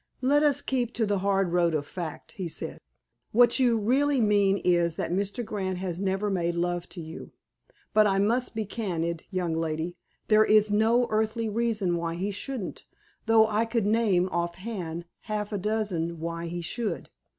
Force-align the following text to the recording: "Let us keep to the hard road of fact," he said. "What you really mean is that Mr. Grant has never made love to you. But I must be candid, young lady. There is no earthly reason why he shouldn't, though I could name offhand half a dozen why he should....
"Let 0.23 0.41
us 0.41 0.63
keep 0.63 0.95
to 0.95 1.05
the 1.05 1.19
hard 1.19 1.51
road 1.53 1.75
of 1.75 1.85
fact," 1.85 2.31
he 2.31 2.47
said. 2.47 2.79
"What 3.33 3.59
you 3.59 3.77
really 3.77 4.19
mean 4.19 4.57
is 4.65 4.95
that 4.95 5.11
Mr. 5.13 5.45
Grant 5.45 5.77
has 5.77 6.01
never 6.01 6.31
made 6.31 6.55
love 6.55 6.89
to 6.89 6.99
you. 7.01 7.33
But 7.93 8.07
I 8.07 8.17
must 8.17 8.55
be 8.55 8.65
candid, 8.65 9.25
young 9.29 9.53
lady. 9.53 9.97
There 10.27 10.43
is 10.43 10.71
no 10.71 11.05
earthly 11.11 11.47
reason 11.49 11.97
why 11.97 12.15
he 12.15 12.31
shouldn't, 12.31 12.83
though 13.27 13.45
I 13.45 13.63
could 13.65 13.85
name 13.85 14.27
offhand 14.31 15.05
half 15.19 15.53
a 15.53 15.59
dozen 15.59 16.19
why 16.19 16.47
he 16.47 16.61
should.... 16.61 17.11